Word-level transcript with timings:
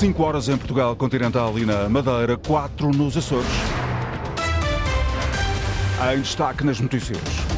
5 0.00 0.22
horas 0.22 0.48
em 0.48 0.56
Portugal 0.56 0.96
Continental 0.96 1.58
e 1.58 1.66
na 1.66 1.86
Madeira, 1.86 2.34
4 2.38 2.90
nos 2.90 3.18
Açores. 3.18 3.46
Em 6.10 6.22
destaque 6.22 6.64
nas 6.64 6.80
notícias. 6.80 7.49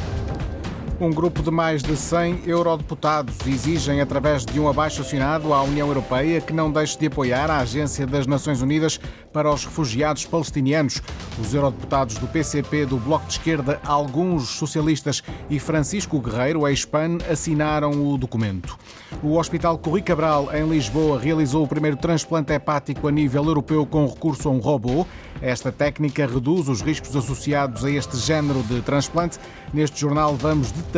Um 1.02 1.10
grupo 1.10 1.42
de 1.42 1.50
mais 1.50 1.82
de 1.82 1.96
100 1.96 2.42
eurodeputados 2.46 3.34
exigem, 3.44 4.00
através 4.00 4.46
de 4.46 4.60
um 4.60 4.68
abaixo-assinado 4.68 5.52
à 5.52 5.60
União 5.60 5.88
Europeia, 5.88 6.40
que 6.40 6.52
não 6.52 6.70
deixe 6.70 6.96
de 6.96 7.08
apoiar 7.08 7.50
a 7.50 7.58
Agência 7.58 8.06
das 8.06 8.24
Nações 8.24 8.62
Unidas 8.62 9.00
para 9.32 9.52
os 9.52 9.64
Refugiados 9.64 10.24
Palestinianos. 10.26 11.02
Os 11.40 11.52
eurodeputados 11.52 12.18
do 12.18 12.28
PCP, 12.28 12.86
do 12.86 12.98
Bloco 12.98 13.26
de 13.26 13.32
Esquerda, 13.32 13.80
alguns 13.84 14.50
socialistas 14.50 15.24
e 15.50 15.58
Francisco 15.58 16.20
Guerreiro, 16.20 16.68
ex-PAN, 16.68 17.18
assinaram 17.28 17.90
o 17.90 18.16
documento. 18.16 18.78
O 19.24 19.36
Hospital 19.38 19.78
Corri 19.78 20.02
Cabral, 20.02 20.54
em 20.54 20.68
Lisboa, 20.68 21.18
realizou 21.18 21.64
o 21.64 21.68
primeiro 21.68 21.96
transplante 21.96 22.52
hepático 22.52 23.08
a 23.08 23.10
nível 23.10 23.44
europeu 23.44 23.84
com 23.84 24.06
recurso 24.06 24.48
a 24.48 24.52
um 24.52 24.60
robô. 24.60 25.04
Esta 25.40 25.72
técnica 25.72 26.24
reduz 26.26 26.68
os 26.68 26.80
riscos 26.80 27.16
associados 27.16 27.84
a 27.84 27.90
este 27.90 28.16
género 28.16 28.62
de 28.62 28.80
transplante. 28.82 29.40
Neste 29.74 30.00
jornal 30.00 30.36
vamos 30.36 30.70
detalhar 30.70 30.91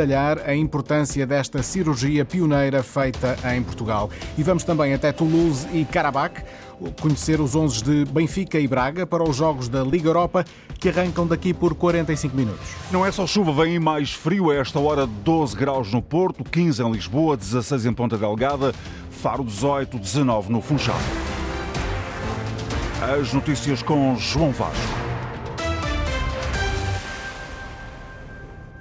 a 0.46 0.54
importância 0.54 1.26
desta 1.26 1.62
cirurgia 1.62 2.24
pioneira 2.24 2.82
feita 2.82 3.36
em 3.54 3.62
Portugal. 3.62 4.10
E 4.36 4.42
vamos 4.42 4.64
também 4.64 4.94
até 4.94 5.12
Toulouse 5.12 5.66
e 5.72 5.84
Karabakh 5.84 6.42
conhecer 7.00 7.40
os 7.40 7.54
11 7.54 7.84
de 7.84 8.04
Benfica 8.04 8.58
e 8.58 8.66
Braga 8.66 9.06
para 9.06 9.22
os 9.22 9.36
jogos 9.36 9.68
da 9.68 9.82
Liga 9.82 10.08
Europa 10.08 10.44
que 10.78 10.88
arrancam 10.88 11.26
daqui 11.26 11.54
por 11.54 11.74
45 11.74 12.36
minutos. 12.36 12.66
Não 12.90 13.06
é 13.06 13.12
só 13.12 13.26
chuva, 13.26 13.64
vem 13.64 13.78
mais 13.78 14.12
frio 14.12 14.50
a 14.50 14.56
esta 14.56 14.78
hora, 14.78 15.06
12 15.06 15.56
graus 15.56 15.92
no 15.92 16.02
Porto, 16.02 16.44
15 16.44 16.82
em 16.82 16.92
Lisboa, 16.92 17.36
16 17.36 17.86
em 17.86 17.92
Ponta 17.92 18.18
Delgada, 18.18 18.74
Faro 19.10 19.44
18, 19.44 19.98
19 19.98 20.52
no 20.52 20.60
Funchal. 20.60 20.98
As 23.18 23.32
notícias 23.32 23.82
com 23.82 24.16
João 24.16 24.50
Vasco. 24.50 25.03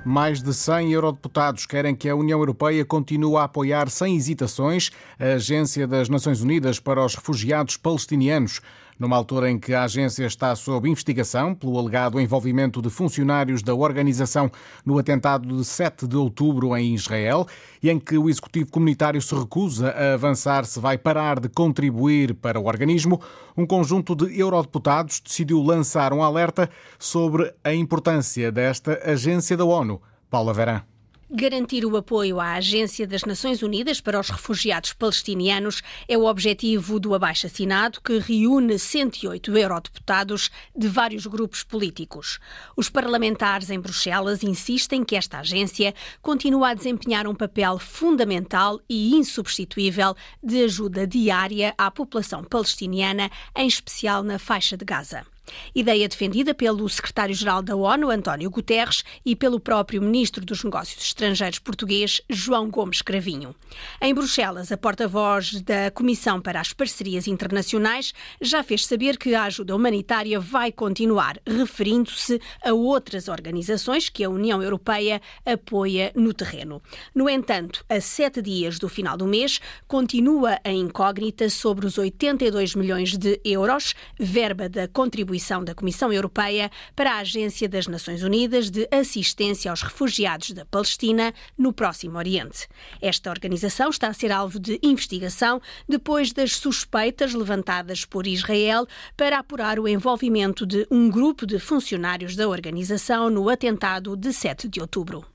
Mais 0.05 0.41
de 0.41 0.53
100 0.53 0.91
eurodeputados 0.91 1.65
querem 1.65 1.95
que 1.95 2.09
a 2.09 2.15
União 2.15 2.37
Europeia 2.37 2.83
continue 2.83 3.37
a 3.37 3.43
apoiar 3.43 3.89
sem 3.89 4.17
hesitações 4.17 4.91
a 5.17 5.35
Agência 5.35 5.87
das 5.87 6.09
Nações 6.09 6.41
Unidas 6.41 6.77
para 6.77 7.03
os 7.03 7.15
Refugiados 7.15 7.77
Palestinianos 7.77 8.59
numa 8.99 9.15
altura 9.15 9.49
em 9.49 9.59
que 9.59 9.73
a 9.73 9.83
agência 9.83 10.25
está 10.25 10.55
sob 10.55 10.89
investigação 10.89 11.53
pelo 11.53 11.77
alegado 11.77 12.19
envolvimento 12.19 12.81
de 12.81 12.89
funcionários 12.89 13.61
da 13.61 13.73
organização 13.73 14.51
no 14.85 14.97
atentado 14.97 15.55
de 15.55 15.65
7 15.65 16.07
de 16.07 16.15
outubro 16.15 16.75
em 16.77 16.93
Israel 16.93 17.47
e 17.81 17.89
em 17.89 17.99
que 17.99 18.17
o 18.17 18.29
executivo 18.29 18.71
comunitário 18.71 19.21
se 19.21 19.35
recusa 19.35 19.89
a 19.89 20.13
avançar 20.13 20.65
se 20.65 20.79
vai 20.79 20.97
parar 20.97 21.39
de 21.39 21.49
contribuir 21.49 22.33
para 22.35 22.59
o 22.59 22.65
organismo, 22.65 23.19
um 23.57 23.65
conjunto 23.65 24.15
de 24.15 24.39
eurodeputados 24.39 25.19
decidiu 25.19 25.61
lançar 25.61 26.13
um 26.13 26.23
alerta 26.23 26.69
sobre 26.97 27.53
a 27.63 27.73
importância 27.73 28.51
desta 28.51 28.99
agência 29.03 29.57
da 29.57 29.65
ONU. 29.65 30.01
Paula 30.29 30.53
Verã. 30.53 30.92
Garantir 31.31 31.85
o 31.85 31.95
apoio 31.95 32.39
à 32.39 32.53
Agência 32.53 33.07
das 33.07 33.23
Nações 33.23 33.63
Unidas 33.63 34.01
para 34.01 34.19
os 34.19 34.29
Refugiados 34.29 34.93
Palestinianos 34.93 35.81
é 36.07 36.17
o 36.17 36.25
objetivo 36.25 36.99
do 36.99 37.15
abaixo-assinado 37.15 38.01
que 38.01 38.19
reúne 38.19 38.77
108 38.77 39.57
eurodeputados 39.57 40.51
de 40.75 40.87
vários 40.87 41.25
grupos 41.25 41.63
políticos. 41.63 42.39
Os 42.75 42.89
parlamentares 42.89 43.69
em 43.69 43.79
Bruxelas 43.79 44.43
insistem 44.43 45.03
que 45.03 45.15
esta 45.15 45.39
agência 45.39 45.95
continua 46.21 46.69
a 46.69 46.73
desempenhar 46.73 47.25
um 47.25 47.33
papel 47.33 47.79
fundamental 47.79 48.79
e 48.87 49.15
insubstituível 49.15 50.15
de 50.43 50.65
ajuda 50.65 51.07
diária 51.07 51.73
à 51.77 51.89
população 51.89 52.43
palestiniana, 52.43 53.31
em 53.55 53.65
especial 53.65 54.23
na 54.23 54.37
faixa 54.37 54.75
de 54.75 54.83
Gaza. 54.83 55.32
Ideia 55.75 56.07
defendida 56.07 56.53
pelo 56.53 56.87
secretário-geral 56.87 57.61
da 57.61 57.75
ONU, 57.75 58.09
António 58.09 58.49
Guterres, 58.49 59.03
e 59.25 59.35
pelo 59.35 59.59
próprio 59.59 60.01
ministro 60.01 60.45
dos 60.45 60.63
Negócios 60.63 61.03
Estrangeiros 61.03 61.59
português, 61.59 62.21
João 62.29 62.69
Gomes 62.69 63.01
Cravinho. 63.01 63.55
Em 64.01 64.13
Bruxelas, 64.13 64.71
a 64.71 64.77
porta-voz 64.77 65.61
da 65.61 65.91
Comissão 65.91 66.41
para 66.41 66.61
as 66.61 66.71
Parcerias 66.71 67.27
Internacionais 67.27 68.13
já 68.41 68.63
fez 68.63 68.85
saber 68.85 69.17
que 69.17 69.35
a 69.35 69.43
ajuda 69.43 69.75
humanitária 69.75 70.39
vai 70.39 70.71
continuar, 70.71 71.39
referindo-se 71.45 72.39
a 72.63 72.73
outras 72.73 73.27
organizações 73.27 74.09
que 74.09 74.23
a 74.23 74.29
União 74.29 74.61
Europeia 74.61 75.21
apoia 75.45 76.11
no 76.15 76.33
terreno. 76.33 76.81
No 77.13 77.29
entanto, 77.29 77.83
a 77.89 77.99
sete 77.99 78.41
dias 78.41 78.79
do 78.79 78.87
final 78.87 79.17
do 79.17 79.27
mês, 79.27 79.59
continua 79.87 80.59
a 80.63 80.71
incógnita 80.71 81.49
sobre 81.49 81.85
os 81.85 81.97
82 81.97 82.75
milhões 82.75 83.17
de 83.17 83.39
euros, 83.43 83.93
verba 84.17 84.69
da 84.69 84.87
contribuição 84.87 85.32
contribuição 85.33 85.63
da 85.63 85.73
Comissão 85.73 86.13
Europeia 86.13 86.69
para 86.95 87.13
a 87.13 87.17
Agência 87.17 87.67
das 87.67 87.87
Nações 87.87 88.21
Unidas 88.21 88.69
de 88.69 88.87
Assistência 88.91 89.71
aos 89.71 89.81
Refugiados 89.81 90.51
da 90.51 90.65
Palestina 90.65 91.33
no 91.57 91.73
Próximo 91.73 92.17
Oriente. 92.17 92.67
Esta 93.01 93.31
organização 93.31 93.89
está 93.89 94.07
a 94.07 94.13
ser 94.13 94.31
alvo 94.31 94.59
de 94.59 94.79
investigação 94.83 95.59
depois 95.89 96.31
das 96.31 96.55
suspeitas 96.55 97.33
levantadas 97.33 98.05
por 98.05 98.27
Israel 98.27 98.85
para 99.17 99.39
apurar 99.39 99.79
o 99.79 99.87
envolvimento 99.87 100.65
de 100.65 100.85
um 100.91 101.09
grupo 101.09 101.47
de 101.47 101.57
funcionários 101.57 102.35
da 102.35 102.47
organização 102.47 103.29
no 103.29 103.49
atentado 103.49 104.15
de 104.15 104.31
7 104.31 104.67
de 104.67 104.79
outubro. 104.79 105.32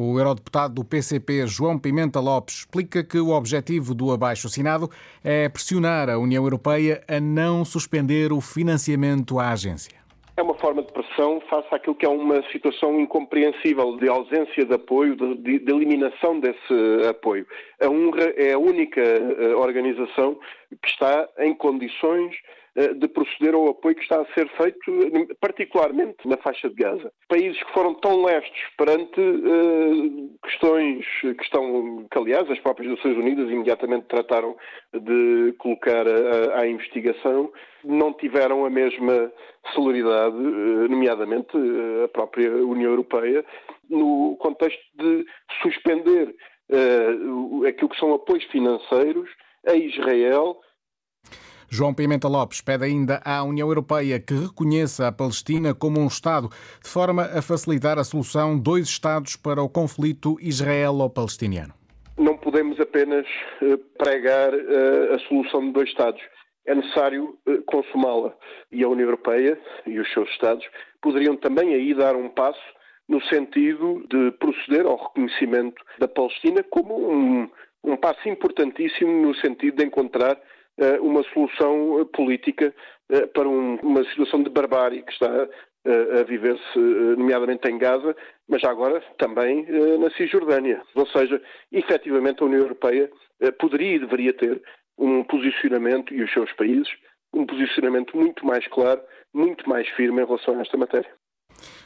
O 0.00 0.16
eurodeputado 0.16 0.74
do 0.74 0.84
PCP, 0.84 1.44
João 1.48 1.76
Pimenta 1.76 2.20
Lopes, 2.20 2.58
explica 2.58 3.02
que 3.02 3.18
o 3.18 3.30
objetivo 3.30 3.96
do 3.96 4.12
abaixo-assinado 4.12 4.88
é 5.24 5.48
pressionar 5.48 6.08
a 6.08 6.16
União 6.16 6.44
Europeia 6.44 7.02
a 7.08 7.18
não 7.18 7.64
suspender 7.64 8.32
o 8.32 8.40
financiamento 8.40 9.40
à 9.40 9.48
agência. 9.50 9.98
É 10.36 10.42
uma 10.42 10.54
forma 10.54 10.84
de 10.84 10.92
pressão 10.92 11.40
face 11.50 11.66
àquilo 11.72 11.96
que 11.96 12.06
é 12.06 12.08
uma 12.08 12.40
situação 12.52 13.00
incompreensível 13.00 13.96
de 13.96 14.08
ausência 14.08 14.64
de 14.64 14.72
apoio, 14.72 15.16
de, 15.16 15.58
de 15.58 15.72
eliminação 15.72 16.38
desse 16.38 17.08
apoio. 17.10 17.44
A 17.82 17.88
UNRWA 17.88 18.34
é 18.36 18.52
a 18.52 18.58
única 18.58 19.00
eh, 19.00 19.56
organização 19.56 20.38
que 20.80 20.88
está 20.90 21.28
em 21.40 21.52
condições 21.56 22.36
de 22.94 23.08
proceder 23.08 23.54
ao 23.54 23.70
apoio 23.70 23.96
que 23.96 24.02
está 24.02 24.20
a 24.20 24.34
ser 24.34 24.48
feito, 24.50 25.36
particularmente 25.40 26.16
na 26.26 26.36
faixa 26.36 26.68
de 26.68 26.76
Gaza. 26.76 27.12
Países 27.28 27.60
que 27.60 27.72
foram 27.72 27.94
tão 27.94 28.24
lestos 28.24 28.60
perante 28.76 29.20
uh, 29.20 30.38
questões 30.44 31.04
que 31.20 31.42
estão, 31.42 32.06
que 32.10 32.18
aliás 32.18 32.48
as 32.48 32.60
próprias 32.60 32.92
Nações 32.92 33.16
Unidas 33.16 33.50
imediatamente 33.50 34.06
trataram 34.06 34.56
de 34.94 35.54
colocar 35.58 36.06
à 36.54 36.66
investigação, 36.66 37.50
não 37.84 38.12
tiveram 38.12 38.64
a 38.64 38.70
mesma 38.70 39.32
celeridade, 39.74 40.36
uh, 40.36 40.88
nomeadamente 40.88 41.56
a 42.04 42.08
própria 42.08 42.50
União 42.64 42.90
Europeia, 42.90 43.44
no 43.90 44.36
contexto 44.38 44.80
de 44.94 45.24
suspender 45.62 46.34
aquilo 47.66 47.88
que 47.88 47.98
são 47.98 48.12
apoios 48.12 48.44
financeiros 48.44 49.30
a 49.66 49.74
Israel 49.74 50.60
João 51.70 51.92
Pimenta 51.92 52.28
Lopes 52.28 52.62
pede 52.62 52.84
ainda 52.84 53.20
à 53.22 53.42
União 53.42 53.68
Europeia 53.68 54.18
que 54.18 54.32
reconheça 54.32 55.06
a 55.06 55.12
Palestina 55.12 55.74
como 55.74 56.00
um 56.00 56.06
Estado, 56.06 56.48
de 56.82 56.88
forma 56.88 57.24
a 57.24 57.42
facilitar 57.42 57.98
a 57.98 58.04
solução 58.04 58.58
dois 58.58 58.88
Estados 58.88 59.36
para 59.36 59.62
o 59.62 59.68
conflito 59.68 60.38
israelo-palestiniano. 60.40 61.74
Não 62.16 62.38
podemos 62.38 62.80
apenas 62.80 63.26
eh, 63.62 63.78
pregar 63.98 64.54
eh, 64.54 65.14
a 65.14 65.18
solução 65.28 65.60
de 65.66 65.72
dois 65.72 65.90
Estados. 65.90 66.22
É 66.66 66.74
necessário 66.74 67.36
eh, 67.46 67.58
consumá-la. 67.66 68.34
E 68.72 68.82
a 68.82 68.88
União 68.88 69.04
Europeia 69.06 69.60
e 69.86 70.00
os 70.00 70.10
seus 70.14 70.28
Estados 70.30 70.66
poderiam 71.02 71.36
também 71.36 71.74
aí 71.74 71.94
dar 71.94 72.16
um 72.16 72.30
passo 72.30 72.58
no 73.06 73.22
sentido 73.24 74.06
de 74.10 74.30
proceder 74.32 74.86
ao 74.86 74.96
reconhecimento 74.96 75.82
da 75.98 76.08
Palestina 76.08 76.64
como 76.70 77.12
um, 77.12 77.48
um 77.84 77.96
passo 77.96 78.26
importantíssimo 78.26 79.10
no 79.22 79.34
sentido 79.36 79.76
de 79.76 79.84
encontrar 79.84 80.38
uma 81.00 81.22
solução 81.24 82.00
eh, 82.00 82.04
política 82.04 82.74
eh, 83.10 83.26
para 83.26 83.48
uma 83.48 84.04
situação 84.04 84.42
de 84.42 84.50
barbárie 84.50 85.02
que 85.02 85.12
está 85.12 85.48
a 85.86 86.22
viver-se, 86.24 86.78
nomeadamente 87.16 87.66
em 87.66 87.78
Gaza, 87.78 88.14
mas 88.46 88.62
agora 88.64 89.00
também 89.16 89.64
na 89.98 90.10
Cisjordânia. 90.10 90.82
Ou 90.94 91.06
seja, 91.06 91.40
efetivamente 91.72 92.42
a 92.42 92.46
União 92.46 92.60
Europeia 92.60 93.10
poderia 93.58 93.94
e 93.94 93.98
deveria 93.98 94.34
ter 94.34 94.60
um 94.98 95.24
posicionamento, 95.24 96.12
e 96.12 96.22
os 96.22 96.30
seus 96.30 96.52
países, 96.52 96.88
um 97.32 97.46
posicionamento 97.46 98.14
muito 98.14 98.44
mais 98.44 98.66
claro, 98.68 99.00
muito 99.32 99.66
mais 99.66 99.88
firme 99.90 100.20
em 100.20 100.26
relação 100.26 100.58
a 100.58 100.60
esta 100.60 100.76
matéria. 100.76 101.10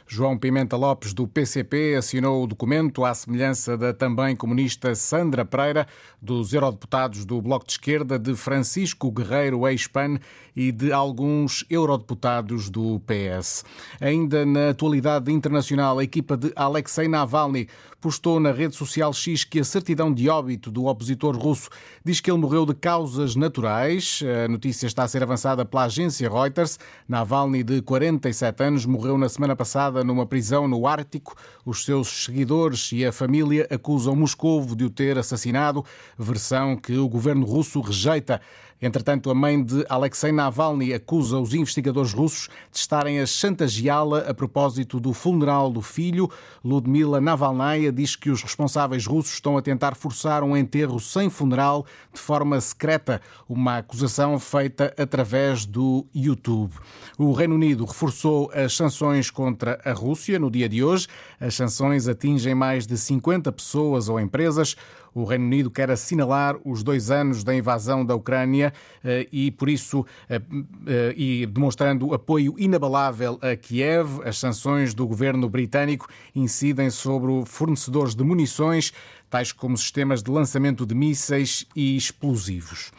João 0.07 0.37
Pimenta 0.37 0.75
Lopes, 0.75 1.13
do 1.13 1.27
PCP, 1.27 1.95
assinou 1.95 2.43
o 2.43 2.47
documento 2.47 3.03
à 3.03 3.13
semelhança 3.13 3.77
da 3.77 3.93
também 3.93 4.35
comunista 4.35 4.93
Sandra 4.93 5.43
Pereira, 5.43 5.87
dos 6.21 6.53
eurodeputados 6.53 7.25
do 7.25 7.41
Bloco 7.41 7.65
de 7.65 7.73
Esquerda, 7.73 8.19
de 8.19 8.35
Francisco 8.35 9.11
Guerreiro, 9.11 9.67
ex-PAN, 9.67 10.19
e 10.55 10.71
de 10.71 10.91
alguns 10.91 11.65
eurodeputados 11.69 12.69
do 12.69 13.01
PS. 13.01 13.65
Ainda 13.99 14.45
na 14.45 14.69
atualidade 14.69 15.31
internacional, 15.31 15.97
a 15.97 16.03
equipa 16.03 16.37
de 16.37 16.51
Alexei 16.55 17.07
Navalny 17.07 17.67
postou 18.03 18.37
na 18.37 18.51
rede 18.51 18.75
social 18.75 19.13
X 19.13 19.45
que 19.45 19.61
a 19.61 19.63
certidão 19.63 20.13
de 20.13 20.27
óbito 20.27 20.69
do 20.69 20.87
opositor 20.87 21.37
russo 21.37 21.69
diz 22.03 22.19
que 22.19 22.29
ele 22.29 22.37
morreu 22.37 22.65
de 22.65 22.73
causas 22.73 23.33
naturais. 23.33 24.19
A 24.43 24.49
notícia 24.49 24.87
está 24.87 25.03
a 25.03 25.07
ser 25.07 25.23
avançada 25.23 25.63
pela 25.63 25.85
agência 25.85 26.29
Reuters. 26.29 26.77
Navalny, 27.07 27.63
de 27.63 27.81
47 27.81 28.61
anos, 28.61 28.85
morreu 28.85 29.17
na 29.17 29.29
semana 29.29 29.55
passada 29.55 30.03
numa 30.03 30.25
prisão 30.25 30.67
no 30.67 30.85
Ártico. 30.85 31.33
Os 31.65 31.85
seus 31.85 32.25
seguidores 32.25 32.91
e 32.91 33.05
a 33.05 33.13
família 33.13 33.65
acusam 33.71 34.17
Moscovo 34.17 34.75
de 34.75 34.83
o 34.83 34.89
ter 34.89 35.17
assassinado, 35.17 35.85
versão 36.19 36.75
que 36.75 36.97
o 36.97 37.07
governo 37.07 37.45
russo 37.45 37.79
rejeita. 37.79 38.41
Entretanto, 38.81 39.29
a 39.29 39.35
mãe 39.35 39.63
de 39.63 39.85
Alexei 39.87 40.31
Navalny 40.31 40.93
acusa 40.93 41.39
os 41.39 41.53
investigadores 41.53 42.13
russos 42.13 42.49
de 42.71 42.77
estarem 42.77 43.19
a 43.19 43.25
chantageá-la 43.25 44.19
a 44.19 44.33
propósito 44.33 44.99
do 44.99 45.13
funeral 45.13 45.71
do 45.71 45.81
filho. 45.81 46.29
Ludmila 46.63 47.21
Navalnaya 47.21 47.91
diz 47.91 48.15
que 48.15 48.29
os 48.29 48.41
responsáveis 48.41 49.05
russos 49.05 49.33
estão 49.33 49.57
a 49.57 49.61
tentar 49.61 49.95
forçar 49.95 50.43
um 50.43 50.55
enterro 50.55 50.99
sem 50.99 51.29
funeral 51.29 51.85
de 52.13 52.19
forma 52.19 52.59
secreta, 52.59 53.21
uma 53.47 53.77
acusação 53.77 54.37
feita 54.39 54.93
através 54.97 55.65
do 55.65 56.05
YouTube. 56.13 56.73
O 57.17 57.31
Reino 57.31 57.55
Unido 57.55 57.85
reforçou 57.85 58.51
as 58.53 58.75
sanções 58.75 59.29
contra 59.31 59.79
a 59.85 59.93
Rússia 59.93 60.37
no 60.37 60.51
dia 60.51 60.67
de 60.67 60.83
hoje. 60.83 61.07
As 61.39 61.55
sanções 61.55 62.07
atingem 62.07 62.53
mais 62.53 62.85
de 62.85 62.97
50 62.97 63.51
pessoas 63.51 64.09
ou 64.09 64.19
empresas. 64.19 64.75
O 65.13 65.23
Reino 65.23 65.45
Unido 65.45 65.69
quer 65.69 65.91
assinalar 65.91 66.57
os 66.65 66.83
dois 66.83 67.11
anos 67.11 67.43
da 67.43 67.53
invasão 67.55 68.05
da 68.05 68.15
Ucrânia 68.15 68.73
eh, 69.03 69.27
e, 69.31 69.51
por 69.51 69.69
isso, 69.69 70.05
eh, 70.29 70.41
eh, 70.87 71.13
e 71.15 71.45
demonstrando 71.45 72.13
apoio 72.13 72.55
inabalável 72.57 73.37
a 73.41 73.55
Kiev, 73.55 74.21
as 74.25 74.37
sanções 74.37 74.93
do 74.93 75.05
governo 75.05 75.47
britânico 75.47 76.07
incidem 76.35 76.89
sobre 76.89 77.45
fornecedores 77.45 78.15
de 78.15 78.23
munições, 78.23 78.91
tais 79.29 79.51
como 79.51 79.77
sistemas 79.77 80.23
de 80.23 80.31
lançamento 80.31 80.85
de 80.85 80.95
mísseis 80.95 81.65
e 81.75 81.95
explosivos. 81.95 82.91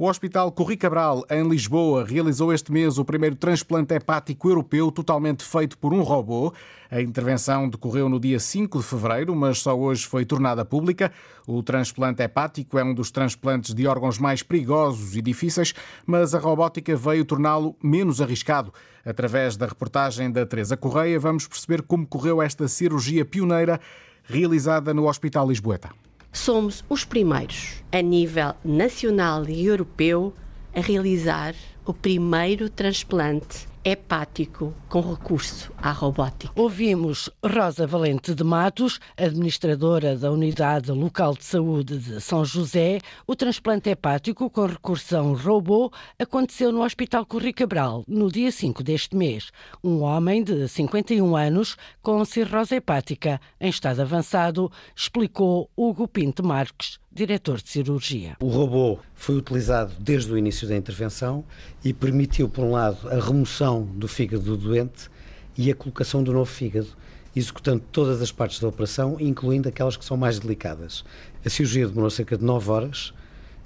O 0.00 0.08
Hospital 0.08 0.52
Corri 0.52 0.76
Cabral, 0.76 1.24
em 1.28 1.42
Lisboa, 1.48 2.04
realizou 2.04 2.52
este 2.52 2.70
mês 2.70 2.98
o 2.98 3.04
primeiro 3.04 3.34
transplante 3.34 3.92
hepático 3.92 4.48
europeu 4.48 4.92
totalmente 4.92 5.42
feito 5.42 5.76
por 5.76 5.92
um 5.92 6.02
robô. 6.02 6.54
A 6.88 7.00
intervenção 7.00 7.68
decorreu 7.68 8.08
no 8.08 8.20
dia 8.20 8.38
5 8.38 8.78
de 8.78 8.84
fevereiro, 8.84 9.34
mas 9.34 9.58
só 9.58 9.76
hoje 9.76 10.06
foi 10.06 10.24
tornada 10.24 10.64
pública. 10.64 11.10
O 11.48 11.64
transplante 11.64 12.22
hepático 12.22 12.78
é 12.78 12.84
um 12.84 12.94
dos 12.94 13.10
transplantes 13.10 13.74
de 13.74 13.88
órgãos 13.88 14.20
mais 14.20 14.40
perigosos 14.40 15.16
e 15.16 15.20
difíceis, 15.20 15.74
mas 16.06 16.32
a 16.32 16.38
robótica 16.38 16.94
veio 16.94 17.24
torná-lo 17.24 17.74
menos 17.82 18.20
arriscado. 18.20 18.72
Através 19.04 19.56
da 19.56 19.66
reportagem 19.66 20.30
da 20.30 20.46
Teresa 20.46 20.76
Correia, 20.76 21.18
vamos 21.18 21.48
perceber 21.48 21.82
como 21.82 22.06
correu 22.06 22.40
esta 22.40 22.68
cirurgia 22.68 23.24
pioneira 23.24 23.80
realizada 24.22 24.94
no 24.94 25.08
Hospital 25.08 25.48
Lisboeta 25.48 25.90
somos 26.38 26.84
os 26.88 27.04
primeiros, 27.04 27.82
a 27.92 28.00
nível 28.00 28.54
nacional 28.64 29.46
e 29.48 29.66
europeu, 29.66 30.32
a 30.74 30.80
realizar 30.80 31.54
o 31.84 31.92
primeiro 31.92 32.70
transplante 32.70 33.67
hepático 33.84 34.74
com 34.88 35.00
recurso 35.00 35.72
à 35.76 35.92
robótica. 35.92 36.52
Ouvimos 36.56 37.30
Rosa 37.44 37.86
Valente 37.86 38.34
de 38.34 38.44
Matos, 38.44 38.98
administradora 39.16 40.16
da 40.16 40.30
Unidade 40.30 40.90
Local 40.92 41.34
de 41.34 41.44
Saúde 41.44 41.98
de 41.98 42.20
São 42.20 42.44
José. 42.44 43.00
O 43.26 43.36
transplante 43.36 43.90
hepático 43.90 44.50
com 44.50 44.66
recurso 44.66 45.16
a 45.16 45.22
um 45.22 45.34
robô 45.34 45.90
aconteceu 46.18 46.72
no 46.72 46.82
Hospital 46.82 47.24
Corri 47.26 47.52
Cabral 47.52 48.04
no 48.06 48.30
dia 48.30 48.50
5 48.50 48.82
deste 48.82 49.16
mês. 49.16 49.50
Um 49.82 50.02
homem 50.02 50.42
de 50.42 50.68
51 50.68 51.36
anos 51.36 51.76
com 52.02 52.24
cirrose 52.24 52.76
hepática 52.76 53.40
em 53.60 53.68
estado 53.68 54.02
avançado 54.02 54.70
explicou 54.94 55.70
Hugo 55.76 56.08
Pinto 56.08 56.44
Marques, 56.44 56.98
diretor 57.18 57.60
de 57.60 57.68
cirurgia. 57.68 58.36
O 58.40 58.46
robô 58.46 59.00
foi 59.12 59.34
utilizado 59.34 59.92
desde 59.98 60.32
o 60.32 60.38
início 60.38 60.68
da 60.68 60.76
intervenção 60.76 61.44
e 61.84 61.92
permitiu, 61.92 62.48
por 62.48 62.64
um 62.64 62.70
lado, 62.70 63.08
a 63.08 63.18
remoção 63.18 63.82
do 63.82 64.06
fígado 64.06 64.44
do 64.44 64.56
doente 64.56 65.10
e 65.56 65.68
a 65.68 65.74
colocação 65.74 66.22
do 66.22 66.32
novo 66.32 66.48
fígado, 66.48 66.86
executando 67.34 67.82
todas 67.90 68.22
as 68.22 68.30
partes 68.30 68.60
da 68.60 68.68
operação, 68.68 69.16
incluindo 69.18 69.68
aquelas 69.68 69.96
que 69.96 70.04
são 70.04 70.16
mais 70.16 70.38
delicadas. 70.38 71.04
A 71.44 71.50
cirurgia 71.50 71.88
demorou 71.88 72.08
cerca 72.08 72.38
de 72.38 72.44
9 72.44 72.70
horas, 72.70 73.12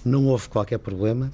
não 0.03 0.29
houve 0.29 0.49
qualquer 0.49 0.79
problema 0.79 1.31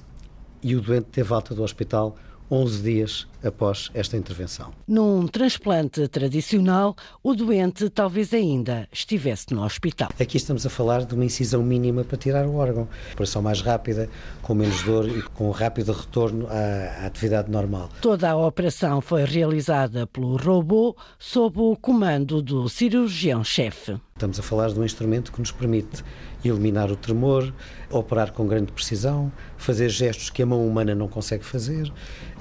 e 0.61 0.75
o 0.75 0.81
doente 0.81 1.07
teve 1.09 1.33
alta 1.33 1.55
do 1.55 1.63
hospital 1.63 2.17
11 2.51 2.81
dias 2.81 3.27
após 3.43 3.89
esta 3.93 4.17
intervenção. 4.17 4.71
Num 4.87 5.27
transplante 5.27 6.07
tradicional, 6.07 6.95
o 7.23 7.33
doente 7.33 7.89
talvez 7.89 8.33
ainda 8.33 8.87
estivesse 8.91 9.53
no 9.53 9.63
hospital. 9.63 10.09
Aqui 10.19 10.37
estamos 10.37 10.65
a 10.65 10.69
falar 10.69 11.05
de 11.05 11.13
uma 11.13 11.25
incisão 11.25 11.63
mínima 11.63 12.03
para 12.03 12.17
tirar 12.17 12.45
o 12.45 12.55
órgão. 12.55 12.87
Operação 13.13 13.41
mais 13.41 13.61
rápida, 13.61 14.09
com 14.41 14.53
menos 14.53 14.83
dor 14.83 15.07
e 15.07 15.21
com 15.21 15.49
rápido 15.51 15.93
retorno 15.93 16.47
à, 16.47 17.03
à 17.03 17.05
atividade 17.05 17.49
normal. 17.49 17.89
Toda 18.01 18.29
a 18.29 18.37
operação 18.37 19.01
foi 19.01 19.23
realizada 19.23 20.05
pelo 20.07 20.35
robô 20.37 20.95
sob 21.17 21.59
o 21.59 21.75
comando 21.75 22.41
do 22.41 22.67
cirurgião-chefe. 22.67 23.97
Estamos 24.19 24.37
a 24.37 24.43
falar 24.43 24.69
de 24.73 24.77
um 24.77 24.83
instrumento 24.83 25.31
que 25.31 25.39
nos 25.39 25.49
permite 25.49 26.03
eliminar 26.43 26.91
o 26.91 26.95
tremor, 26.97 27.53
operar 27.89 28.33
com 28.33 28.45
grande 28.45 28.69
precisão, 28.69 29.31
fazer 29.57 29.87
gestos 29.87 30.29
que 30.29 30.43
a 30.43 30.45
mão 30.45 30.67
humana 30.67 30.93
não 30.93 31.07
consegue 31.07 31.45
fazer, 31.45 31.89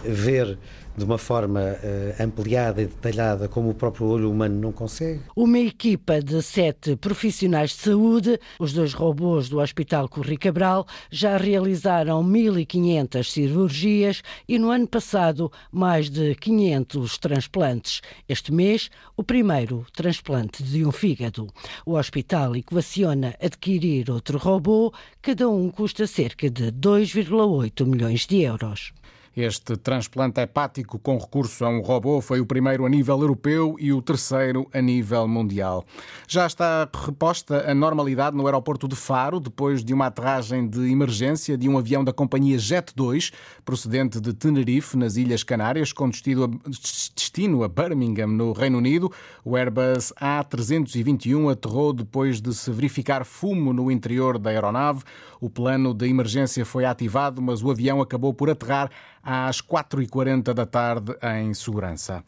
ver 0.02 0.58
de 0.98 1.04
uma 1.04 1.16
forma 1.16 1.60
uh, 1.60 2.22
ampliada 2.22 2.82
e 2.82 2.86
detalhada 2.86 3.48
como 3.48 3.70
o 3.70 3.74
próprio 3.74 4.06
olho 4.06 4.30
humano 4.30 4.60
não 4.60 4.72
consegue. 4.72 5.20
Uma 5.34 5.58
equipa 5.58 6.20
de 6.20 6.42
sete 6.42 6.96
profissionais 6.96 7.70
de 7.70 7.76
saúde, 7.76 8.40
os 8.58 8.72
dois 8.72 8.92
robôs 8.92 9.48
do 9.48 9.60
Hospital 9.60 10.08
Corri 10.08 10.36
Cabral, 10.36 10.86
já 11.10 11.36
realizaram 11.36 12.22
1.500 12.22 13.24
cirurgias 13.24 14.22
e 14.48 14.58
no 14.58 14.70
ano 14.70 14.86
passado 14.86 15.50
mais 15.70 16.10
de 16.10 16.34
500 16.34 17.18
transplantes. 17.18 18.02
Este 18.28 18.52
mês, 18.52 18.90
o 19.16 19.22
primeiro 19.22 19.86
transplante 19.94 20.62
de 20.62 20.84
um 20.84 20.90
fígado. 20.90 21.46
O 21.86 21.94
hospital 21.94 22.56
equaciona 22.56 23.34
adquirir 23.40 24.10
outro 24.10 24.38
robô, 24.38 24.92
cada 25.22 25.48
um 25.48 25.70
custa 25.70 26.06
cerca 26.06 26.50
de 26.50 26.72
2,8 26.72 27.86
milhões 27.86 28.26
de 28.26 28.42
euros. 28.42 28.92
Este 29.36 29.76
transplante 29.76 30.40
hepático 30.40 30.98
com 30.98 31.16
recurso 31.16 31.64
a 31.64 31.68
um 31.68 31.80
robô 31.80 32.20
foi 32.20 32.40
o 32.40 32.46
primeiro 32.46 32.84
a 32.84 32.88
nível 32.88 33.20
europeu 33.20 33.76
e 33.78 33.92
o 33.92 34.02
terceiro 34.02 34.68
a 34.72 34.80
nível 34.80 35.28
mundial. 35.28 35.84
Já 36.26 36.46
está 36.46 36.88
reposta 37.04 37.70
a 37.70 37.74
normalidade 37.74 38.36
no 38.36 38.46
aeroporto 38.46 38.88
de 38.88 38.96
Faro, 38.96 39.38
depois 39.38 39.84
de 39.84 39.94
uma 39.94 40.06
aterragem 40.06 40.68
de 40.68 40.90
emergência 40.90 41.56
de 41.56 41.68
um 41.68 41.78
avião 41.78 42.02
da 42.02 42.12
companhia 42.12 42.58
Jet 42.58 42.92
2, 42.96 43.30
procedente 43.64 44.20
de 44.20 44.32
Tenerife, 44.32 44.96
nas 44.96 45.16
Ilhas 45.16 45.42
Canárias, 45.42 45.92
com 45.92 46.10
destino 46.10 47.62
a 47.62 47.68
Birmingham, 47.68 48.28
no 48.28 48.52
Reino 48.52 48.78
Unido. 48.78 49.12
O 49.44 49.56
Airbus 49.56 50.12
A321 50.20 51.52
aterrou 51.52 51.92
depois 51.92 52.40
de 52.40 52.52
se 52.54 52.70
verificar 52.70 53.24
fumo 53.24 53.72
no 53.72 53.90
interior 53.90 54.38
da 54.38 54.50
aeronave. 54.50 55.02
O 55.40 55.48
plano 55.48 55.94
de 55.94 56.08
emergência 56.08 56.64
foi 56.64 56.84
ativado, 56.84 57.40
mas 57.40 57.62
o 57.62 57.70
avião 57.70 58.00
acabou 58.00 58.34
por 58.34 58.50
aterrar 58.50 58.90
às 59.28 59.60
4h40 59.60 60.54
da 60.54 60.64
tarde 60.64 61.14
em 61.36 61.52
segurança. 61.52 62.24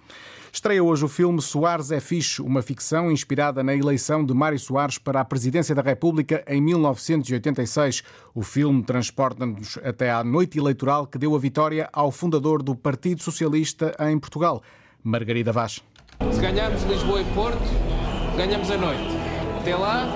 Estreia 0.52 0.84
hoje 0.84 1.04
o 1.04 1.08
filme 1.08 1.40
Soares 1.40 1.90
é 1.90 1.98
Fixe, 1.98 2.42
uma 2.42 2.60
ficção 2.60 3.10
inspirada 3.10 3.62
na 3.62 3.74
eleição 3.74 4.22
de 4.22 4.34
Mário 4.34 4.58
Soares 4.58 4.98
para 4.98 5.20
a 5.20 5.24
presidência 5.24 5.74
da 5.74 5.80
República 5.80 6.44
em 6.46 6.60
1986. 6.60 8.02
O 8.34 8.42
filme 8.42 8.82
transporta-nos 8.82 9.78
até 9.82 10.10
à 10.10 10.22
noite 10.22 10.58
eleitoral 10.58 11.06
que 11.06 11.16
deu 11.16 11.34
a 11.34 11.38
vitória 11.38 11.88
ao 11.90 12.10
fundador 12.10 12.62
do 12.62 12.76
Partido 12.76 13.22
Socialista 13.22 13.96
em 14.00 14.18
Portugal, 14.18 14.62
Margarida 15.02 15.52
Vaz. 15.52 15.80
Se 16.32 16.40
ganharmos 16.40 16.82
Lisboa 16.82 17.22
e 17.22 17.24
Porto, 17.32 17.62
ganhamos 18.36 18.70
a 18.70 18.76
noite. 18.76 19.08
Até 19.60 19.74
lá, 19.74 20.06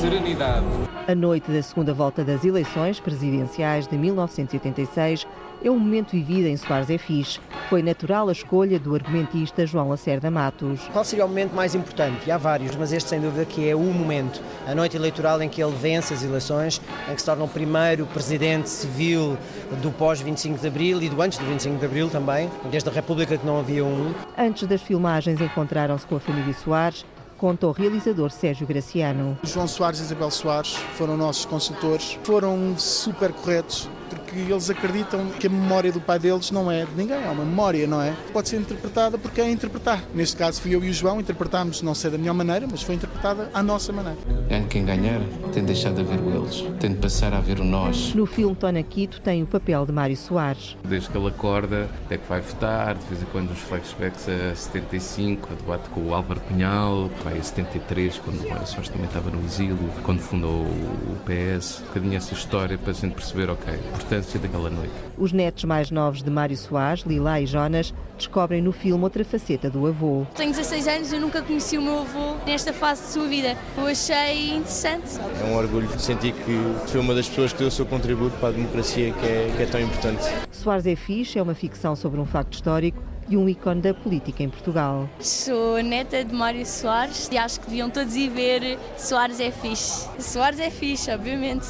serenidade. 0.00 0.66
A 1.06 1.14
noite 1.14 1.50
da 1.50 1.62
segunda 1.62 1.94
volta 1.94 2.24
das 2.24 2.44
eleições 2.44 2.98
presidenciais 2.98 3.86
de 3.86 3.96
1986 3.96 5.26
é 5.62 5.70
um 5.70 5.78
momento 5.78 6.12
vivido 6.12 6.46
em 6.46 6.56
Soares 6.56 6.88
é 6.88 6.98
Fixe. 6.98 7.40
Foi 7.68 7.82
natural 7.82 8.28
a 8.28 8.32
escolha 8.32 8.78
do 8.78 8.94
argumentista 8.94 9.66
João 9.66 9.88
Lacerda 9.88 10.30
Matos. 10.30 10.80
Qual 10.92 11.04
seria 11.04 11.24
o 11.24 11.28
momento 11.28 11.52
mais 11.54 11.74
importante? 11.74 12.26
E 12.26 12.30
há 12.30 12.38
vários, 12.38 12.74
mas 12.76 12.92
este 12.92 13.08
sem 13.10 13.20
dúvida 13.20 13.44
que 13.44 13.68
é 13.68 13.74
o 13.74 13.80
momento. 13.80 14.40
A 14.66 14.74
noite 14.74 14.96
eleitoral 14.96 15.42
em 15.42 15.48
que 15.48 15.62
ele 15.62 15.74
vence 15.74 16.14
as 16.14 16.22
eleições, 16.22 16.80
em 17.10 17.14
que 17.14 17.20
se 17.20 17.26
torna 17.26 17.44
o 17.44 17.48
primeiro 17.48 18.06
presidente 18.06 18.68
civil 18.68 19.36
do 19.82 19.90
pós-25 19.90 20.60
de 20.60 20.66
Abril 20.66 21.02
e 21.02 21.08
do 21.08 21.20
antes 21.20 21.38
do 21.38 21.44
25 21.44 21.78
de 21.78 21.84
Abril 21.84 22.08
também, 22.08 22.48
desde 22.70 22.88
a 22.88 22.92
República 22.92 23.36
que 23.36 23.44
não 23.44 23.58
havia 23.58 23.84
um. 23.84 24.14
Antes 24.36 24.66
das 24.66 24.80
filmagens 24.80 25.40
encontraram-se 25.40 26.06
com 26.06 26.16
a 26.16 26.20
família 26.20 26.54
Soares, 26.54 27.04
conta 27.36 27.66
o 27.66 27.72
realizador 27.72 28.30
Sérgio 28.30 28.66
Graciano. 28.66 29.38
João 29.44 29.68
Soares 29.68 30.00
e 30.00 30.02
Isabel 30.02 30.30
Soares 30.30 30.74
foram 30.96 31.16
nossos 31.16 31.44
consultores, 31.44 32.18
foram 32.24 32.74
super 32.76 33.32
corretos, 33.32 33.88
porque 34.28 34.52
eles 34.52 34.70
acreditam 34.70 35.26
que 35.38 35.46
a 35.46 35.50
memória 35.50 35.90
do 35.90 36.00
pai 36.00 36.18
deles 36.18 36.50
não 36.50 36.70
é 36.70 36.84
de 36.84 36.94
ninguém, 36.96 37.16
é 37.16 37.30
uma 37.30 37.44
memória, 37.44 37.86
não 37.86 38.00
é? 38.00 38.14
Pode 38.32 38.48
ser 38.48 38.58
interpretada 38.58 39.16
porque 39.16 39.40
é 39.40 39.50
interpretar. 39.50 40.02
Neste 40.14 40.36
caso 40.36 40.60
fui 40.60 40.74
eu 40.74 40.84
e 40.84 40.90
o 40.90 40.92
João, 40.92 41.20
interpretámos, 41.20 41.82
não 41.82 41.94
sei 41.94 42.10
da 42.10 42.18
melhor 42.18 42.34
maneira, 42.34 42.66
mas 42.70 42.82
foi 42.82 42.94
interpretada 42.94 43.50
à 43.54 43.62
nossa 43.62 43.92
maneira. 43.92 44.18
Ganhe 44.48 44.66
quem 44.66 44.84
ganhar, 44.84 45.20
tem 45.52 45.62
de 45.64 45.72
deixar 45.72 45.92
de 45.92 46.00
haver 46.00 46.20
o 46.20 46.42
eles, 46.42 46.64
tem 46.78 46.92
de 46.92 46.98
passar 46.98 47.32
a 47.32 47.38
haver 47.38 47.60
o 47.60 47.64
nós. 47.64 48.14
No 48.14 48.26
filme 48.26 48.54
Tona 48.54 48.82
Quito 48.82 49.20
tem 49.20 49.42
o 49.42 49.46
papel 49.46 49.86
de 49.86 49.92
Mário 49.92 50.16
Soares. 50.16 50.76
Desde 50.84 51.08
que 51.08 51.16
ele 51.16 51.28
acorda, 51.28 51.88
até 52.04 52.18
que 52.18 52.28
vai 52.28 52.40
votar, 52.40 52.94
de 52.96 53.06
vez 53.06 53.22
em 53.22 53.26
quando 53.26 53.50
os 53.50 53.58
flashbacks 53.60 54.28
a 54.28 54.54
75, 54.54 55.52
o 55.52 55.56
debate 55.56 55.88
com 55.90 56.00
o 56.00 56.14
Álvaro 56.14 56.40
Cunhal, 56.40 57.10
que 57.16 57.24
vai 57.24 57.38
a 57.38 57.42
73, 57.42 58.18
quando 58.18 58.44
o 58.44 58.48
Mário 58.48 58.66
Soares 58.66 58.88
também 58.88 59.06
estava 59.06 59.30
no 59.30 59.42
exílio, 59.44 59.78
quando 60.02 60.20
fundou 60.20 60.62
o 60.62 61.16
PS, 61.24 61.80
um 61.80 61.86
bocadinho 61.86 62.16
essa 62.16 62.34
história 62.34 62.76
para 62.76 62.90
a 62.90 62.94
gente 62.94 63.14
perceber, 63.14 63.50
ok, 63.50 63.78
importância 64.18 64.40
daquela 64.40 64.70
noite. 64.70 64.92
Os 65.16 65.32
netos 65.32 65.64
mais 65.64 65.90
novos 65.90 66.22
de 66.22 66.30
Mário 66.30 66.56
Soares, 66.56 67.04
Lila 67.04 67.40
e 67.40 67.46
Jonas, 67.46 67.94
descobrem 68.16 68.60
no 68.60 68.72
filme 68.72 69.02
outra 69.02 69.24
faceta 69.24 69.70
do 69.70 69.86
avô. 69.86 70.26
Tenho 70.34 70.50
16 70.50 70.88
anos 70.88 71.12
e 71.12 71.18
nunca 71.18 71.40
conheci 71.40 71.78
o 71.78 71.82
meu 71.82 72.00
avô 72.00 72.36
nesta 72.44 72.72
fase 72.72 73.02
de 73.02 73.08
sua 73.08 73.28
vida. 73.28 73.56
Eu 73.76 73.86
achei 73.86 74.56
interessante. 74.56 75.18
É 75.40 75.44
um 75.44 75.56
orgulho 75.56 75.88
sentir 75.98 76.32
que 76.32 76.90
foi 76.90 77.00
uma 77.00 77.14
das 77.14 77.28
pessoas 77.28 77.52
que 77.52 77.60
deu 77.60 77.68
o 77.68 77.70
seu 77.70 77.86
contributo 77.86 78.36
para 78.38 78.48
a 78.48 78.52
democracia 78.52 79.12
que 79.12 79.26
é, 79.26 79.52
que 79.56 79.62
é 79.62 79.66
tão 79.66 79.80
importante. 79.80 80.24
Soares 80.50 80.86
é 80.86 80.96
fixe 80.96 81.38
é 81.38 81.42
uma 81.42 81.54
ficção 81.54 81.94
sobre 81.94 82.20
um 82.20 82.26
facto 82.26 82.54
histórico 82.54 83.02
e 83.28 83.36
um 83.36 83.48
ícone 83.48 83.80
da 83.80 83.92
política 83.92 84.42
em 84.42 84.48
Portugal. 84.48 85.08
Sou 85.20 85.82
neta 85.82 86.24
de 86.24 86.34
Mário 86.34 86.64
Soares 86.64 87.28
e 87.30 87.36
acho 87.36 87.60
que 87.60 87.66
deviam 87.66 87.90
todos 87.90 88.16
ir 88.16 88.30
ver 88.30 88.78
Soares 88.96 89.38
é 89.38 89.50
fixe. 89.50 90.08
Soares 90.18 90.58
é 90.58 90.70
fixe, 90.70 91.10
obviamente. 91.10 91.66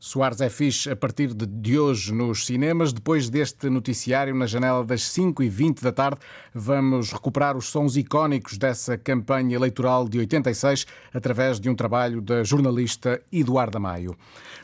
Soares 0.00 0.40
é 0.40 0.48
fixe 0.48 0.88
a 0.88 0.94
partir 0.94 1.34
de 1.34 1.76
hoje 1.76 2.14
nos 2.14 2.46
cinemas. 2.46 2.92
Depois 2.92 3.28
deste 3.28 3.68
noticiário, 3.68 4.32
na 4.32 4.46
janela 4.46 4.84
das 4.84 5.00
5h20 5.02 5.82
da 5.82 5.90
tarde, 5.90 6.20
vamos 6.54 7.10
recuperar 7.10 7.56
os 7.56 7.66
sons 7.66 7.96
icónicos 7.96 8.56
dessa 8.56 8.96
campanha 8.96 9.56
eleitoral 9.56 10.08
de 10.08 10.20
86 10.20 10.86
através 11.12 11.58
de 11.58 11.68
um 11.68 11.74
trabalho 11.74 12.20
da 12.20 12.44
jornalista 12.44 13.20
Eduarda 13.32 13.80
Maio. 13.80 14.16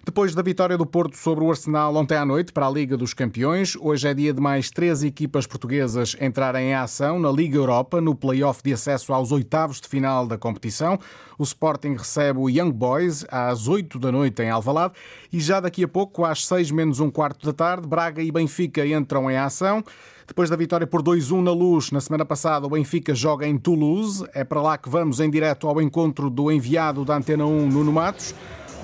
Depois 0.04 0.36
da 0.36 0.42
vitória 0.42 0.78
do 0.78 0.86
Porto 0.86 1.16
sobre 1.16 1.42
o 1.42 1.50
Arsenal 1.50 1.96
ontem 1.96 2.16
à 2.16 2.24
noite 2.24 2.52
para 2.52 2.68
a 2.68 2.70
Liga 2.70 2.96
dos 2.96 3.12
Campeões, 3.12 3.74
hoje 3.80 4.06
é 4.06 4.14
dia 4.14 4.32
de 4.32 4.40
mais 4.40 4.70
três 4.70 5.02
equipas 5.02 5.48
portuguesas 5.48 6.16
entrarem 6.20 6.68
em 6.68 6.74
ação 6.74 7.18
na 7.18 7.32
Liga 7.32 7.56
Europa, 7.56 8.00
no 8.00 8.14
play-off 8.14 8.62
de 8.62 8.72
acesso 8.72 9.12
aos 9.12 9.32
oitavos 9.32 9.80
de 9.80 9.88
final 9.88 10.28
da 10.28 10.38
competição. 10.38 10.96
O 11.36 11.42
Sporting 11.42 11.94
recebe 11.94 12.38
o 12.38 12.48
Young 12.48 12.70
Boys 12.70 13.26
às 13.28 13.66
8 13.66 13.98
da 13.98 14.12
noite 14.12 14.40
em 14.40 14.50
Alvalade 14.50 14.94
e 15.34 15.40
já 15.40 15.58
daqui 15.58 15.82
a 15.82 15.88
pouco, 15.88 16.24
às 16.24 16.46
6 16.46 16.70
menos 16.70 17.00
um 17.00 17.10
quarto 17.10 17.44
da 17.44 17.52
tarde, 17.52 17.88
Braga 17.88 18.22
e 18.22 18.30
Benfica 18.30 18.86
entram 18.86 19.28
em 19.28 19.36
ação. 19.36 19.82
Depois 20.28 20.48
da 20.48 20.54
vitória 20.54 20.86
por 20.86 21.02
2-1 21.02 21.42
na 21.42 21.50
Luz 21.50 21.90
na 21.90 22.00
semana 22.00 22.24
passada, 22.24 22.68
o 22.68 22.70
Benfica 22.70 23.12
joga 23.16 23.44
em 23.44 23.58
Toulouse. 23.58 24.24
É 24.32 24.44
para 24.44 24.62
lá 24.62 24.78
que 24.78 24.88
vamos 24.88 25.18
em 25.18 25.28
direto 25.28 25.66
ao 25.66 25.82
encontro 25.82 26.30
do 26.30 26.52
enviado 26.52 27.04
da 27.04 27.16
Antena 27.16 27.44
1, 27.44 27.68
Nuno 27.68 27.92
Matos. 27.92 28.32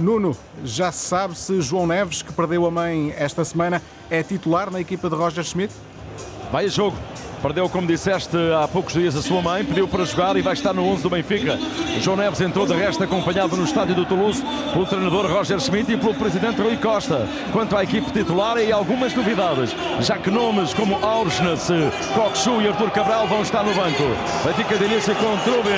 Nuno, 0.01 0.37
já 0.65 0.91
se 0.91 1.07
sabe 1.07 1.39
se 1.39 1.63
João 1.63 1.87
Neves, 1.87 2.21
que 2.21 2.33
perdeu 2.33 2.67
a 2.67 2.71
mãe 2.71 3.15
esta 3.17 3.45
semana, 3.45 3.81
é 4.11 4.21
titular 4.21 4.73
na 4.73 4.81
equipa 4.81 5.09
de 5.09 5.15
Roger 5.15 5.45
Schmidt? 5.45 5.73
Vai 6.51 6.65
a 6.65 6.69
jogo. 6.69 6.97
Perdeu, 7.43 7.71
como 7.71 7.87
disseste, 7.87 8.37
há 8.63 8.69
poucos 8.69 8.93
dias 8.93 9.17
a 9.17 9.23
sua 9.23 9.41
mãe, 9.41 9.65
pediu 9.65 9.89
para 9.89 10.05
jogar 10.05 10.37
e 10.37 10.43
vai 10.43 10.53
estar 10.53 10.75
no 10.75 10.85
11 10.85 11.03
do 11.03 11.11
Benfica. 11.11 11.59
João 12.01 12.17
Neves 12.17 12.41
entrou 12.43 12.67
de 12.67 12.75
resto 12.75 13.03
acompanhado 13.03 13.57
no 13.57 13.65
estádio 13.65 13.95
do 13.95 14.05
Toulouse 14.05 14.45
pelo 14.73 14.85
treinador 14.85 15.27
Roger 15.27 15.59
Schmidt 15.59 15.91
e 15.91 15.97
pelo 15.97 16.13
presidente 16.13 16.61
Rui 16.61 16.77
Costa. 16.77 17.27
Quanto 17.51 17.75
à 17.77 17.83
equipe 17.83 18.11
titular, 18.11 18.59
e 18.59 18.71
algumas 18.71 19.15
novidades, 19.15 19.75
já 20.01 20.19
que 20.19 20.31
nomes 20.31 20.75
como 20.75 20.97
Aursnes, 20.97 21.69
Coxu 22.15 22.61
e 22.61 22.69
Artur 22.69 22.91
Cabral 22.91 23.27
vão 23.27 23.41
estar 23.41 23.63
no 23.63 23.73
banco. 23.73 24.05
Benfica 24.45 24.77
de 24.77 24.85
início 24.85 25.15
com 25.15 25.37
Trubin, 25.39 25.71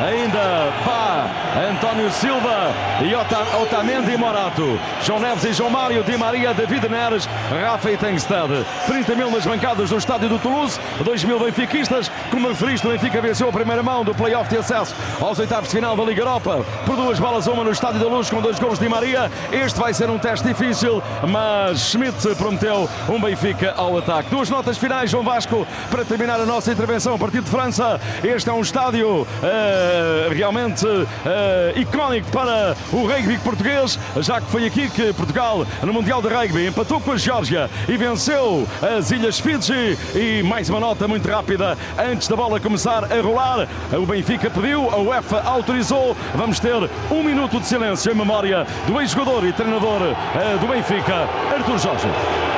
ainda 0.00 0.72
Pá, 0.86 1.28
António 1.70 2.10
Silva 2.12 2.72
e 3.02 3.14
Otamendi 3.62 4.12
e 4.12 4.16
Morato. 4.16 4.78
João 5.02 5.20
Neves 5.20 5.44
e 5.44 5.52
João 5.52 5.70
Mário, 5.70 6.02
Di 6.02 6.16
Maria, 6.16 6.54
David 6.54 6.88
Neres, 6.88 7.28
Rafa 7.50 7.90
e 7.90 7.96
Tengstad. 7.98 8.50
30 8.86 9.14
mil 9.14 9.30
nas 9.30 9.44
bancadas 9.44 9.90
do 9.90 9.98
estádio 9.98 10.30
do 10.30 10.38
Toulouse. 10.38 10.80
2 11.02 11.24
mil 11.24 11.38
benfiquistas. 11.38 12.10
Como 12.30 12.48
referiste, 12.48 12.86
o 12.86 12.90
Benfica 12.90 13.20
venceu 13.20 13.48
a 13.48 13.52
primeira 13.52 13.82
mão 13.82 14.04
do 14.04 14.14
play-off 14.14 14.48
de 14.48 14.58
acesso 14.58 14.94
aos 15.20 15.38
oitavos 15.38 15.68
de 15.68 15.76
final 15.76 15.96
da 15.96 16.04
Liga 16.04 16.20
Europa 16.20 16.64
por 16.86 16.96
duas 16.96 17.18
balas 17.18 17.46
uma 17.46 17.64
no 17.64 17.70
Estádio 17.70 18.00
da 18.00 18.06
Luz 18.06 18.30
com 18.30 18.40
dois 18.40 18.58
gols 18.58 18.78
de 18.78 18.88
Maria. 18.88 19.30
Este 19.50 19.78
vai 19.78 19.92
ser 19.92 20.10
um 20.10 20.18
teste 20.18 20.46
difícil, 20.46 21.02
mas 21.28 21.80
Schmidt 21.80 22.34
prometeu 22.36 22.88
um 23.08 23.20
Benfica 23.20 23.72
ao 23.76 23.98
ataque. 23.98 24.30
Duas 24.30 24.50
notas 24.50 24.78
finais, 24.78 25.10
João 25.10 25.24
Vasco, 25.24 25.66
para 25.90 26.04
terminar 26.04 26.40
a 26.40 26.46
nossa 26.46 26.70
intervenção 26.70 27.14
a 27.14 27.18
partir 27.18 27.40
de 27.40 27.50
França. 27.50 28.00
Este 28.22 28.50
é 28.50 28.52
um 28.52 28.60
estádio 28.60 29.22
uh, 29.22 29.26
realmente 30.32 30.86
uh, 30.86 31.06
icónico 31.76 32.30
para 32.30 32.76
o 32.92 33.06
rugby 33.06 33.38
português, 33.38 33.98
já 34.18 34.40
que 34.40 34.46
foi 34.50 34.66
aqui 34.66 34.88
que 34.88 35.12
Portugal, 35.12 35.66
no 35.82 35.92
Mundial 35.92 36.20
de 36.20 36.28
Rugby, 36.28 36.66
empatou 36.66 37.00
com 37.00 37.12
a 37.12 37.16
Geórgia 37.16 37.70
e 37.88 37.96
venceu 37.96 38.66
as 38.82 39.10
Ilhas 39.10 39.40
Fiji 39.40 39.98
e 40.14 40.42
mais 40.42 40.68
uma 40.68 40.83
nota 40.84 41.08
muito 41.08 41.26
rápida 41.26 41.78
antes 41.98 42.28
da 42.28 42.36
bola 42.36 42.60
começar 42.60 43.10
a 43.10 43.20
rolar. 43.22 43.66
O 43.90 44.04
Benfica 44.04 44.50
pediu, 44.50 44.90
a 44.90 44.98
UEFA 44.98 45.40
autorizou. 45.40 46.14
Vamos 46.34 46.60
ter 46.60 46.74
um 47.10 47.22
minuto 47.22 47.58
de 47.58 47.66
silêncio 47.66 48.12
em 48.12 48.14
memória 48.14 48.66
do 48.86 49.00
ex-jogador 49.00 49.46
e 49.46 49.52
treinador 49.54 50.02
uh, 50.02 50.58
do 50.58 50.66
Benfica, 50.66 51.26
Artur 51.56 51.78
Jorge. 51.78 52.53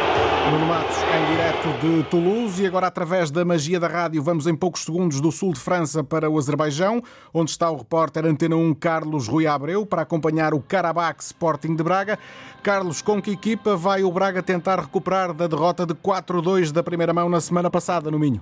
Nuno 0.51 0.67
Matos, 0.67 0.97
em 0.97 1.33
direto 1.33 1.81
de 1.81 2.03
Toulouse 2.09 2.63
e 2.63 2.67
agora 2.67 2.87
através 2.87 3.33
da 3.33 3.45
magia 3.45 3.81
da 3.81 3.89
rádio 3.89 4.23
vamos 4.23 4.47
em 4.47 4.55
poucos 4.55 4.85
segundos 4.85 5.21
do 5.21 5.33
sul 5.33 5.53
de 5.53 5.59
França 5.59 6.05
para 6.05 6.31
o 6.31 6.39
Azerbaijão, 6.39 7.03
onde 7.35 7.51
está 7.51 7.69
o 7.69 7.77
repórter 7.77 8.25
Antena 8.25 8.55
1 8.55 8.75
Carlos 8.75 9.27
Rui 9.27 9.47
Abreu 9.47 9.85
para 9.85 10.03
acompanhar 10.03 10.55
o 10.55 10.61
Karabakh 10.61 11.21
Sporting 11.21 11.75
de 11.75 11.83
Braga. 11.83 12.17
Carlos, 12.63 13.03
com 13.03 13.21
que 13.21 13.33
equipa 13.33 13.77
vai 13.77 14.05
o 14.05 14.13
Braga 14.13 14.41
tentar 14.41 14.79
recuperar 14.79 15.33
da 15.33 15.49
derrota 15.49 15.85
de 15.85 15.95
4-2 15.95 16.71
da 16.71 16.83
primeira 16.83 17.13
mão 17.13 17.29
na 17.29 17.41
semana 17.41 17.69
passada 17.69 18.09
no 18.09 18.19
Minho? 18.19 18.41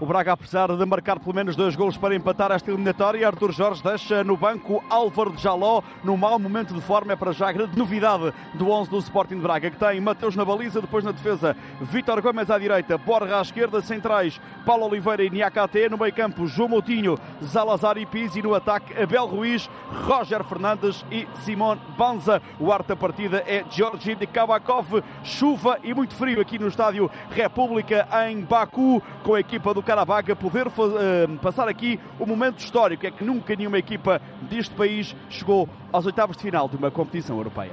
O 0.00 0.06
Braga, 0.06 0.32
apesar 0.32 0.68
de 0.68 0.86
marcar 0.86 1.18
pelo 1.18 1.34
menos 1.34 1.56
dois 1.56 1.74
gols 1.74 1.96
para 1.96 2.14
empatar 2.14 2.52
esta 2.52 2.70
eliminatória, 2.70 3.26
Artur 3.26 3.50
Jorge 3.50 3.82
deixa 3.82 4.22
no 4.22 4.36
banco 4.36 4.80
Álvaro 4.88 5.32
de 5.32 5.42
Jaló 5.42 5.82
no 6.04 6.16
mau 6.16 6.38
momento 6.38 6.72
de 6.72 6.80
forma. 6.80 7.14
É 7.14 7.16
para 7.16 7.32
já 7.32 7.48
a 7.48 7.52
grande 7.52 7.76
novidade 7.76 8.32
do 8.54 8.70
11 8.70 8.90
do 8.90 8.98
Sporting 8.98 9.34
de 9.34 9.40
Braga, 9.40 9.68
que 9.72 9.76
tem 9.76 10.00
Mateus 10.00 10.36
na 10.36 10.44
baliza, 10.44 10.80
depois 10.80 11.02
na 11.02 11.10
defesa 11.10 11.56
Vítor 11.80 12.22
Gomes 12.22 12.48
à 12.48 12.56
direita, 12.60 12.96
Borja 12.96 13.38
à 13.38 13.42
esquerda, 13.42 13.82
centrais 13.82 14.40
Paulo 14.64 14.86
Oliveira 14.86 15.24
e 15.24 15.30
Niakate, 15.30 15.88
no 15.88 15.98
meio 15.98 16.14
campo 16.14 16.46
João 16.46 16.68
Moutinho, 16.68 17.18
Zalazar 17.42 17.98
e 17.98 18.06
Pizzi, 18.06 18.40
no 18.40 18.54
ataque 18.54 18.96
Abel 19.02 19.26
Ruiz, 19.26 19.68
Roger 20.06 20.44
Fernandes 20.44 21.04
e 21.10 21.26
Simon 21.40 21.76
Banza. 21.96 22.40
O 22.60 22.72
arte 22.72 22.86
da 22.86 22.96
partida 22.96 23.42
é 23.48 23.64
Georgi 23.68 24.14
de 24.14 24.28
Kabakov, 24.28 25.02
chuva 25.24 25.76
e 25.82 25.92
muito 25.92 26.14
frio 26.14 26.40
aqui 26.40 26.56
no 26.56 26.68
estádio 26.68 27.10
República 27.32 28.06
em 28.28 28.42
Baku, 28.42 29.02
com 29.24 29.34
a 29.34 29.40
equipa 29.40 29.74
do 29.74 29.87
Karabakh 29.88 30.30
a 30.30 30.36
poder 30.36 30.66
uh, 30.66 30.70
passar 31.40 31.66
aqui 31.66 31.98
o 32.20 32.26
momento 32.26 32.58
histórico. 32.58 33.06
É 33.06 33.10
que 33.10 33.24
nunca 33.24 33.56
nenhuma 33.56 33.78
equipa 33.78 34.20
deste 34.42 34.74
país 34.74 35.16
chegou 35.30 35.66
aos 35.90 36.04
oitavos 36.04 36.36
de 36.36 36.42
final 36.42 36.68
de 36.68 36.76
uma 36.76 36.90
competição 36.90 37.38
europeia. 37.38 37.72